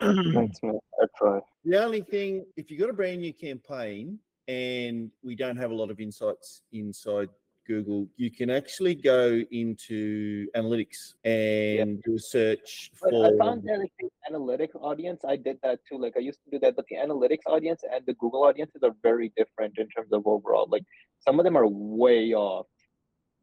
Thanks, 0.34 0.62
man. 0.62 0.78
I 1.02 1.06
try. 1.18 1.40
the 1.66 1.76
only 1.84 2.00
thing, 2.00 2.46
if 2.56 2.70
you've 2.70 2.80
got 2.80 2.88
a 2.88 2.94
brand 2.94 3.20
new 3.20 3.34
campaign 3.34 4.18
and 4.48 5.10
we 5.22 5.34
don't 5.36 5.58
have 5.58 5.70
a 5.70 5.74
lot 5.74 5.90
of 5.90 6.00
insights 6.00 6.62
inside 6.72 7.28
Google, 7.70 8.08
you 8.16 8.30
can 8.32 8.50
actually 8.50 8.96
go 8.96 9.40
into 9.52 10.48
analytics 10.56 11.14
and 11.24 12.02
do 12.02 12.16
a 12.16 12.18
search 12.18 12.90
But 13.00 13.10
for 13.10 13.26
I 13.26 13.38
found 13.38 13.62
that 13.68 13.78
like 13.78 13.92
the 14.00 14.10
analytics 14.28 14.74
audience, 14.74 15.20
I 15.24 15.36
did 15.36 15.58
that 15.62 15.78
too. 15.86 15.96
Like 15.96 16.14
I 16.16 16.20
used 16.20 16.40
to 16.44 16.50
do 16.50 16.58
that, 16.64 16.74
but 16.74 16.86
the 16.90 16.96
analytics 16.96 17.46
audience 17.46 17.82
and 17.92 18.04
the 18.06 18.14
Google 18.14 18.42
audiences 18.42 18.82
are 18.82 18.94
very 19.04 19.32
different 19.36 19.78
in 19.78 19.88
terms 19.88 20.12
of 20.12 20.26
overall. 20.26 20.66
Like 20.68 20.82
some 21.24 21.38
of 21.38 21.44
them 21.44 21.56
are 21.56 21.68
way 21.68 22.32
off. 22.34 22.66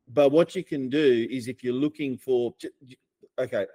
But 0.10 0.34
what 0.34 0.56
you 0.56 0.64
can 0.64 0.90
do 0.90 1.28
is 1.30 1.48
if 1.48 1.64
you're 1.64 1.82
looking 1.86 2.18
for, 2.18 2.54
okay, 3.40 3.66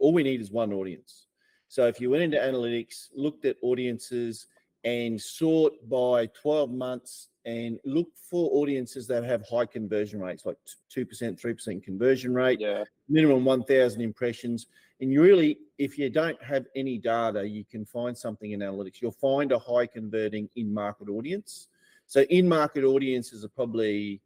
all 0.00 0.12
we 0.12 0.24
need 0.24 0.40
is 0.40 0.50
one 0.50 0.72
audience. 0.72 1.26
So 1.68 1.86
if 1.86 2.00
you 2.00 2.10
went 2.10 2.24
into 2.24 2.38
analytics, 2.38 3.10
looked 3.14 3.44
at 3.44 3.56
audiences 3.62 4.48
and 4.84 5.20
sort 5.20 5.74
by 5.88 6.26
12 6.26 6.70
months 6.70 7.28
and 7.44 7.78
look 7.84 8.08
for 8.14 8.50
audiences 8.60 9.06
that 9.06 9.24
have 9.24 9.42
high 9.48 9.66
conversion 9.66 10.20
rates, 10.20 10.44
like 10.44 10.56
2%, 10.94 11.40
3% 11.40 11.82
conversion 11.82 12.34
rate, 12.34 12.60
Yeah. 12.60 12.84
minimum 13.08 13.44
1,000 13.44 14.00
impressions. 14.00 14.66
And 15.00 15.10
you 15.10 15.22
really, 15.22 15.58
if 15.78 15.98
you 15.98 16.10
don't 16.10 16.40
have 16.42 16.66
any 16.76 16.98
data, 16.98 17.46
you 17.46 17.64
can 17.64 17.84
find 17.86 18.16
something 18.16 18.52
in 18.52 18.60
analytics. 18.60 19.00
You'll 19.00 19.12
find 19.12 19.52
a 19.52 19.58
high 19.58 19.86
converting 19.86 20.48
in 20.56 20.72
market 20.72 21.08
audience. 21.08 21.68
So 22.06 22.22
in 22.22 22.48
market 22.48 22.84
audiences 22.84 23.44
are 23.44 23.48
probably 23.48 24.20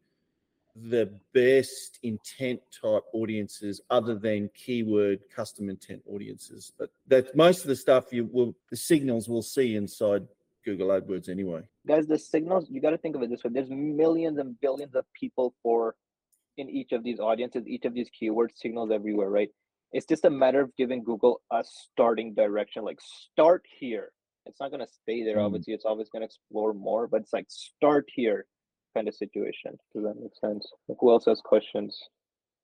the 0.76 1.12
best 1.32 2.00
intent 2.02 2.60
type 2.72 3.04
audiences 3.12 3.80
other 3.90 4.16
than 4.16 4.50
keyword 4.54 5.20
custom 5.30 5.70
intent 5.70 6.02
audiences. 6.10 6.72
But 6.76 6.90
that 7.06 7.36
most 7.36 7.60
of 7.60 7.68
the 7.68 7.76
stuff 7.76 8.12
you 8.12 8.24
will 8.24 8.56
the 8.70 8.76
signals 8.76 9.28
we'll 9.28 9.42
see 9.42 9.76
inside 9.76 10.26
Google 10.64 10.88
AdWords 10.88 11.28
anyway. 11.28 11.62
Guys, 11.86 12.06
the 12.06 12.18
signals, 12.18 12.66
you 12.70 12.80
got 12.80 12.90
to 12.90 12.98
think 12.98 13.16
of 13.16 13.22
it 13.22 13.30
this 13.30 13.44
way. 13.44 13.50
There's 13.52 13.70
millions 13.70 14.38
and 14.38 14.58
billions 14.60 14.94
of 14.94 15.04
people 15.18 15.54
for 15.62 15.94
in 16.56 16.70
each 16.70 16.92
of 16.92 17.02
these 17.02 17.18
audiences, 17.20 17.66
each 17.66 17.84
of 17.84 17.94
these 17.94 18.08
keyword 18.18 18.52
signals 18.56 18.90
everywhere, 18.92 19.28
right? 19.28 19.50
It's 19.92 20.06
just 20.06 20.24
a 20.24 20.30
matter 20.30 20.60
of 20.60 20.74
giving 20.76 21.02
Google 21.04 21.40
a 21.52 21.62
starting 21.64 22.34
direction. 22.34 22.84
Like 22.84 22.98
start 23.00 23.62
here. 23.78 24.10
It's 24.46 24.60
not 24.60 24.70
gonna 24.70 24.86
stay 24.86 25.22
there, 25.24 25.36
Mm. 25.36 25.46
obviously. 25.46 25.74
It's 25.74 25.84
always 25.84 26.08
gonna 26.08 26.24
explore 26.26 26.72
more, 26.74 27.06
but 27.06 27.22
it's 27.22 27.32
like 27.32 27.46
start 27.48 28.06
here 28.14 28.46
kind 28.94 29.08
of 29.08 29.14
situation. 29.14 29.76
Does 29.94 30.04
that 30.04 30.14
make 30.20 30.34
sense? 30.36 30.70
Like, 30.88 30.98
who 31.00 31.10
else 31.10 31.24
has 31.24 31.40
questions? 31.40 32.00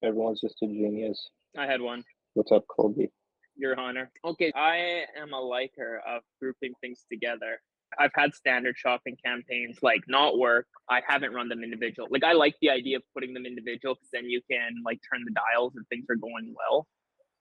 Everyone's 0.02 0.40
just 0.40 0.62
a 0.62 0.66
genius. 0.66 1.30
I 1.56 1.66
had 1.66 1.80
one. 1.80 2.04
What's 2.34 2.52
up, 2.52 2.64
Colby? 2.68 3.10
Your 3.56 3.78
Honor. 3.78 4.10
Okay, 4.24 4.52
I 4.54 5.04
am 5.16 5.32
a 5.32 5.40
liker 5.40 6.00
of 6.06 6.22
grouping 6.40 6.72
things 6.80 7.04
together. 7.10 7.60
I've 7.98 8.12
had 8.14 8.34
standard 8.34 8.76
shopping 8.76 9.16
campaigns 9.24 9.78
like 9.82 10.02
not 10.08 10.38
work. 10.38 10.66
I 10.88 11.00
haven't 11.06 11.32
run 11.32 11.48
them 11.48 11.62
individual. 11.62 12.08
Like 12.10 12.24
I 12.24 12.32
like 12.32 12.54
the 12.60 12.70
idea 12.70 12.98
of 12.98 13.02
putting 13.14 13.34
them 13.34 13.46
individual 13.46 13.94
because 13.94 14.08
then 14.12 14.28
you 14.28 14.40
can 14.50 14.76
like 14.84 15.00
turn 15.12 15.22
the 15.24 15.32
dials 15.32 15.74
and 15.76 15.86
things 15.88 16.06
are 16.08 16.16
going 16.16 16.54
well. 16.56 16.86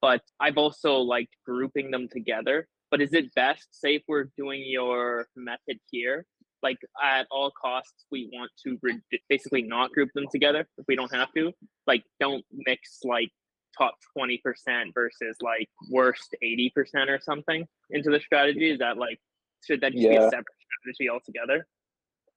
But 0.02 0.22
I've 0.40 0.58
also 0.58 0.98
liked 0.98 1.36
grouping 1.46 1.92
them 1.92 2.08
together. 2.12 2.68
But 2.92 3.02
is 3.02 3.14
it 3.14 3.34
best, 3.36 3.68
say 3.72 3.96
if 3.96 4.04
we're 4.08 4.30
doing 4.38 4.64
your 4.66 5.28
method 5.36 5.78
here, 5.92 6.26
like 6.64 6.78
at 7.02 7.28
all 7.30 7.52
costs, 7.52 8.06
we 8.12 8.30
want 8.34 8.52
to 8.66 8.78
re- 8.82 9.02
basically 9.30 9.62
not 9.62 9.92
group 9.92 10.10
them 10.16 10.26
together 10.32 10.68
if 10.78 10.86
we 10.88 10.96
don't 10.96 11.14
have 11.14 11.32
to. 11.34 11.52
Like 11.86 12.04
don't 12.20 12.44
mix 12.52 13.00
like 13.04 13.30
top 13.78 13.96
20% 14.18 14.40
versus 14.94 15.38
like 15.42 15.70
worst 15.90 16.36
80% 16.44 16.72
or 17.08 17.20
something 17.22 17.66
into 17.92 18.10
the 18.10 18.20
strategy? 18.20 18.72
Is 18.72 18.80
that 18.80 18.98
like, 18.98 19.20
should 19.66 19.82
that 19.82 19.94
just 19.94 20.08
be 20.08 20.16
a 20.16 20.24
separate 20.24 20.46
strategy 20.84 21.10
altogether? 21.10 21.68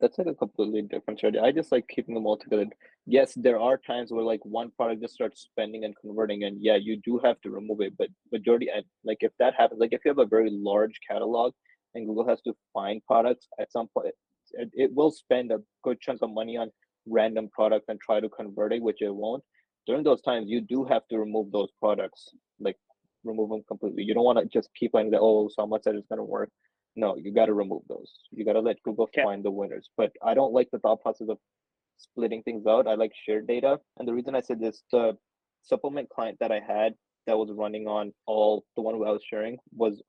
That's 0.01 0.19
like 0.19 0.27
a 0.27 0.35
completely 0.35 0.83
different 0.83 1.21
strategy. 1.21 1.39
I 1.39 1.53
just 1.53 1.71
like 1.71 1.87
keeping 1.87 2.15
them 2.15 2.27
all 2.27 2.37
together. 2.37 2.67
Yes, 3.07 3.35
there 3.37 3.61
are 3.61 3.77
times 3.77 4.11
where 4.11 4.25
like 4.25 4.45
one 4.45 4.73
product 4.77 5.01
just 5.01 5.15
starts 5.15 5.43
spending 5.43 5.85
and 5.85 5.95
converting, 6.01 6.45
and 6.45 6.61
yeah, 6.61 6.77
you 6.77 7.01
do 7.05 7.21
have 7.25 7.41
to 7.43 7.51
remove 7.51 7.81
it. 7.81 7.97
But 7.97 8.09
majority, 8.33 8.69
and 8.75 8.85
like 9.05 9.19
if 9.21 9.33
that 9.39 9.55
happens, 9.55 9.81
like 9.81 9.93
if 9.93 10.01
you 10.05 10.11
have 10.11 10.19
a 10.19 10.27
very 10.27 10.51
large 10.51 10.99
catalog 11.09 11.53
and 11.95 12.07
Google 12.07 12.27
has 12.27 12.41
to 12.43 12.55
find 12.73 13.01
products 13.07 13.47
at 13.61 13.71
some 13.71 13.89
point, 13.97 14.15
it, 14.53 14.71
it 14.73 14.95
will 14.95 15.13
spend 15.13 15.53
a 15.53 15.61
good 15.85 16.01
chunk 16.01 16.21
of 16.23 16.31
money 16.31 16.57
on 16.57 16.71
random 17.07 17.49
products 17.53 17.87
and 17.89 18.01
try 18.01 18.21
to 18.21 18.29
convert 18.29 18.73
it, 18.73 18.83
which 18.83 19.03
it 19.03 19.15
won't. 19.15 19.43
During 19.87 20.03
those 20.03 20.23
times, 20.23 20.49
you 20.49 20.61
do 20.61 20.85
have 20.85 21.07
to 21.09 21.19
remove 21.19 21.51
those 21.53 21.71
products, 21.81 22.29
like 22.61 22.77
remove 23.25 23.51
them 23.51 23.63
completely. 23.67 24.05
You 24.05 24.15
don't 24.15 24.25
want 24.25 24.39
to 24.39 24.47
just 24.47 24.69
keep 24.79 24.95
letting 24.95 25.09
oh, 25.09 25.17
that. 25.17 25.21
Oh, 25.21 25.51
someone 25.55 25.83
said 25.83 25.95
it's 25.95 26.07
gonna 26.09 26.25
work. 26.25 26.51
No, 26.97 27.17
you 27.17 27.33
got 27.33 27.47
to 27.47 27.55
remove 27.55 27.83
those. 27.89 28.11
You 28.31 28.45
got 28.45 28.53
to 28.55 28.61
let 28.61 28.83
Google 28.83 29.05
Okay. 29.05 29.23
find 29.23 29.45
the 29.45 29.51
winners. 29.51 29.89
But 29.97 30.13
I 30.25 30.35
don't 30.35 30.53
like 30.53 30.69
the 30.73 30.79
thought 30.79 31.03
process 31.03 31.29
of 31.29 31.39
splitting 31.97 32.43
things 32.43 32.67
out. 32.67 32.87
I 32.87 32.95
like 32.95 33.13
shared 33.27 33.47
data. 33.47 33.81
And 33.99 34.07
the 34.07 34.13
reason 34.13 34.35
I 34.35 34.41
said 34.41 34.61
this, 34.61 34.83
the 34.93 35.17
supplement 35.63 36.09
client 36.11 36.39
that 36.41 36.53
I 36.53 36.61
had 36.61 36.95
that 37.27 37.39
was 37.39 37.51
running 37.53 37.87
on 37.87 38.13
all 38.27 38.65
the 38.77 38.83
one 38.83 38.95
I 38.95 38.99
was 38.99 39.23
sharing 39.29 39.57
was 39.75 40.03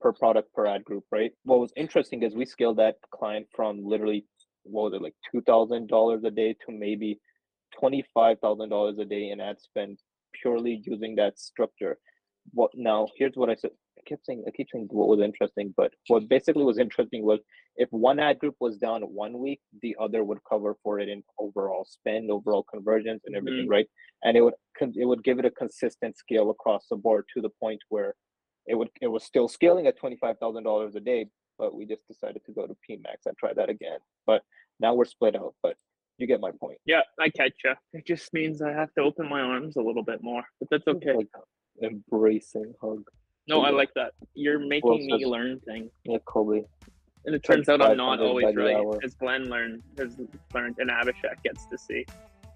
per 0.00 0.12
product 0.12 0.52
per 0.52 0.66
ad 0.66 0.84
group, 0.84 1.04
right? 1.10 1.32
What 1.44 1.60
was 1.60 1.72
interesting 1.76 2.22
is 2.22 2.34
we 2.34 2.44
scaled 2.44 2.78
that 2.78 2.96
client 3.14 3.46
from 3.54 3.84
literally 3.84 4.26
what 4.64 4.90
was 4.90 4.94
it 4.94 5.02
like 5.02 5.14
two 5.32 5.40
thousand 5.42 5.88
dollars 5.88 6.22
a 6.24 6.30
day 6.30 6.54
to 6.66 6.72
maybe 6.72 7.20
twenty 7.78 8.04
five 8.12 8.38
thousand 8.40 8.68
dollars 8.68 8.98
a 8.98 9.04
day 9.04 9.30
in 9.30 9.40
ad 9.40 9.60
spend 9.60 9.98
purely 10.42 10.82
using 10.84 11.14
that 11.16 11.38
structure. 11.38 11.98
What 12.52 12.72
now? 12.74 13.08
Here's 13.16 13.34
what 13.36 13.48
I 13.48 13.54
said. 13.54 13.70
I 14.06 14.10
kept 14.10 14.26
saying 14.26 14.44
I 14.46 14.50
keep 14.50 14.68
saying 14.72 14.88
what 14.90 15.08
was 15.08 15.20
interesting, 15.20 15.74
but 15.76 15.92
what 16.08 16.28
basically 16.28 16.64
was 16.64 16.78
interesting 16.78 17.24
was 17.24 17.40
if 17.76 17.88
one 17.90 18.18
ad 18.18 18.38
group 18.38 18.54
was 18.60 18.76
down 18.76 19.02
one 19.02 19.38
week, 19.38 19.60
the 19.82 19.96
other 20.00 20.24
would 20.24 20.38
cover 20.48 20.76
for 20.82 21.00
it 21.00 21.08
in 21.08 21.22
overall 21.38 21.84
spend, 21.88 22.30
overall 22.30 22.64
conversions, 22.64 23.22
and 23.24 23.34
mm-hmm. 23.34 23.48
everything, 23.48 23.68
right? 23.68 23.86
And 24.22 24.36
it 24.36 24.42
would 24.42 24.54
it 24.80 25.06
would 25.06 25.24
give 25.24 25.38
it 25.38 25.44
a 25.44 25.50
consistent 25.50 26.16
scale 26.16 26.50
across 26.50 26.86
the 26.90 26.96
board 26.96 27.24
to 27.34 27.40
the 27.40 27.50
point 27.60 27.80
where 27.88 28.14
it 28.66 28.74
would 28.74 28.88
it 29.00 29.08
was 29.08 29.24
still 29.24 29.48
scaling 29.48 29.86
at 29.86 29.98
twenty 29.98 30.16
five 30.16 30.38
thousand 30.38 30.64
dollars 30.64 30.94
a 30.94 31.00
day, 31.00 31.26
but 31.58 31.74
we 31.74 31.86
just 31.86 32.06
decided 32.08 32.42
to 32.46 32.52
go 32.52 32.66
to 32.66 32.76
PMAX 32.88 33.26
and 33.26 33.36
try 33.38 33.52
that 33.54 33.70
again. 33.70 33.98
But 34.26 34.42
now 34.80 34.94
we're 34.94 35.04
split 35.04 35.36
out. 35.36 35.54
But 35.62 35.76
you 36.18 36.26
get 36.26 36.40
my 36.40 36.50
point. 36.60 36.78
Yeah, 36.86 37.02
I 37.20 37.28
catch 37.28 37.52
you. 37.64 37.74
It 37.92 38.06
just 38.06 38.32
means 38.32 38.62
I 38.62 38.72
have 38.72 38.92
to 38.94 39.02
open 39.02 39.28
my 39.28 39.40
arms 39.40 39.76
a 39.76 39.82
little 39.82 40.04
bit 40.04 40.22
more, 40.22 40.44
but 40.60 40.68
that's 40.70 40.86
okay. 40.86 41.12
Like 41.12 41.28
embracing 41.82 42.72
hug. 42.80 43.02
No, 43.48 43.62
I 43.62 43.70
like 43.70 43.94
that. 43.94 44.12
You're 44.34 44.58
making 44.58 45.06
me 45.06 45.24
learn 45.24 45.60
things. 45.60 45.90
Yeah, 46.04 46.18
Kobe. 46.24 46.64
And 47.24 47.34
it 47.34 47.42
turns 47.42 47.68
out 47.68 47.82
I'm 47.82 47.96
not 47.96 48.20
always 48.20 48.54
right, 48.54 48.76
hour. 48.76 48.98
as 49.02 49.14
Glenn 49.14 49.48
learned, 49.48 49.82
has 49.98 50.16
learned, 50.54 50.76
and 50.78 50.90
Abhishek 50.90 51.42
gets 51.42 51.66
to 51.66 51.78
see. 51.78 52.06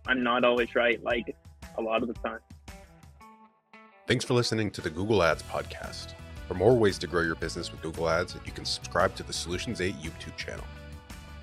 I'm 0.06 0.22
not 0.22 0.44
always 0.44 0.74
right, 0.74 1.02
like 1.02 1.36
a 1.76 1.82
lot 1.82 2.02
of 2.02 2.08
the 2.08 2.14
time. 2.14 2.38
Thanks 4.06 4.24
for 4.24 4.34
listening 4.34 4.70
to 4.72 4.80
the 4.80 4.90
Google 4.90 5.22
Ads 5.22 5.42
podcast. 5.44 6.14
For 6.48 6.54
more 6.54 6.76
ways 6.76 6.98
to 6.98 7.06
grow 7.06 7.22
your 7.22 7.36
business 7.36 7.70
with 7.70 7.80
Google 7.82 8.08
Ads, 8.08 8.36
you 8.44 8.52
can 8.52 8.64
subscribe 8.64 9.14
to 9.16 9.22
the 9.22 9.32
Solutions 9.32 9.80
8 9.80 9.94
YouTube 9.96 10.36
channel. 10.36 10.64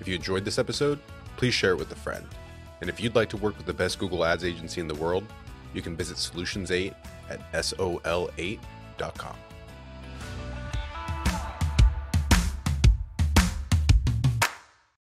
If 0.00 0.08
you 0.08 0.14
enjoyed 0.14 0.44
this 0.44 0.58
episode, 0.58 0.98
please 1.36 1.54
share 1.54 1.72
it 1.72 1.78
with 1.78 1.90
a 1.92 1.96
friend. 1.96 2.26
And 2.80 2.90
if 2.90 3.00
you'd 3.00 3.14
like 3.14 3.30
to 3.30 3.38
work 3.38 3.56
with 3.56 3.66
the 3.66 3.72
best 3.72 3.98
Google 3.98 4.24
Ads 4.24 4.44
agency 4.44 4.80
in 4.80 4.88
the 4.88 4.94
world, 4.94 5.24
you 5.72 5.82
can 5.82 5.96
visit 5.96 6.18
Solutions 6.18 6.70
8 6.70 6.92
at 7.30 7.40
sol8.com. 8.98 9.36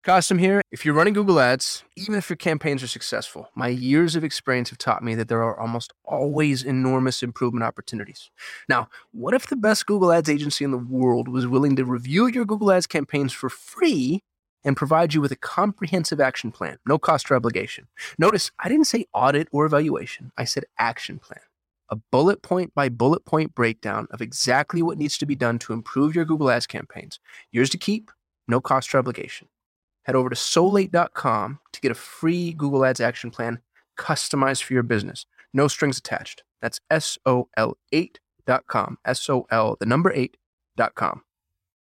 Kasim 0.04 0.38
here. 0.38 0.62
If 0.70 0.84
you're 0.84 0.94
running 0.94 1.14
Google 1.14 1.40
Ads, 1.40 1.82
even 1.96 2.14
if 2.14 2.30
your 2.30 2.36
campaigns 2.36 2.80
are 2.80 2.86
successful, 2.86 3.50
my 3.56 3.66
years 3.66 4.14
of 4.14 4.22
experience 4.22 4.70
have 4.70 4.78
taught 4.78 5.02
me 5.02 5.16
that 5.16 5.26
there 5.26 5.42
are 5.42 5.58
almost 5.58 5.92
always 6.04 6.62
enormous 6.62 7.24
improvement 7.24 7.64
opportunities. 7.64 8.30
Now, 8.68 8.88
what 9.10 9.34
if 9.34 9.48
the 9.48 9.56
best 9.56 9.84
Google 9.86 10.12
Ads 10.12 10.30
agency 10.30 10.64
in 10.64 10.70
the 10.70 10.78
world 10.78 11.26
was 11.26 11.48
willing 11.48 11.74
to 11.74 11.84
review 11.84 12.28
your 12.28 12.44
Google 12.44 12.70
Ads 12.70 12.86
campaigns 12.86 13.32
for 13.32 13.50
free 13.50 14.22
and 14.62 14.76
provide 14.76 15.12
you 15.12 15.20
with 15.20 15.32
a 15.32 15.36
comprehensive 15.36 16.20
action 16.20 16.52
plan, 16.52 16.78
no 16.86 16.98
cost 16.98 17.28
or 17.28 17.34
obligation? 17.34 17.88
Notice 18.16 18.52
I 18.60 18.68
didn't 18.68 18.86
say 18.86 19.06
audit 19.12 19.48
or 19.50 19.66
evaluation, 19.66 20.30
I 20.38 20.44
said 20.44 20.66
action 20.78 21.18
plan. 21.18 21.40
A 21.90 21.96
bullet 21.96 22.42
point 22.42 22.74
by 22.74 22.88
bullet 22.88 23.24
point 23.24 23.54
breakdown 23.54 24.08
of 24.10 24.20
exactly 24.20 24.82
what 24.82 24.98
needs 24.98 25.16
to 25.18 25.26
be 25.26 25.36
done 25.36 25.58
to 25.60 25.72
improve 25.72 26.14
your 26.14 26.24
Google 26.24 26.50
Ads 26.50 26.66
campaigns. 26.66 27.20
Yours 27.52 27.70
to 27.70 27.78
keep, 27.78 28.10
no 28.48 28.60
cost 28.60 28.94
or 28.94 28.98
obligation. 28.98 29.48
Head 30.04 30.16
over 30.16 30.28
to 30.28 30.36
sol8.com 30.36 31.58
to 31.72 31.80
get 31.80 31.92
a 31.92 31.94
free 31.94 32.52
Google 32.52 32.84
Ads 32.84 33.00
action 33.00 33.30
plan 33.30 33.60
customized 33.96 34.62
for 34.62 34.72
your 34.72 34.82
business. 34.82 35.26
No 35.52 35.68
strings 35.68 35.98
attached. 35.98 36.42
That's 36.60 36.80
S 36.90 37.18
O 37.24 37.48
L 37.56 37.76
8.com. 37.92 38.98
S 39.04 39.28
O 39.28 39.46
L, 39.50 39.76
the 39.78 39.86
number 39.86 40.12
8.com. 40.12 41.22